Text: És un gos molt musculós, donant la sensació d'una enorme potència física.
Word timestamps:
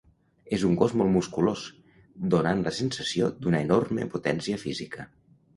És 0.55 0.63
un 0.69 0.77
gos 0.79 0.95
molt 1.01 1.13
musculós, 1.15 1.67
donant 2.35 2.65
la 2.69 2.75
sensació 2.79 3.29
d'una 3.45 3.63
enorme 3.69 4.11
potència 4.15 4.63
física. 4.69 5.11